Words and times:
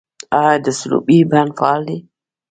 آیا 0.41 0.57
د 0.65 0.67
سروبي 0.79 1.19
بند 1.31 1.49
فعال 1.57 1.81
دی؟ 1.87 1.97